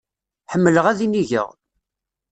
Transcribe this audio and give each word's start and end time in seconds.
Ḥemmleɣ 0.51 0.85
ad 0.87 0.99
inigeɣ. 1.05 1.47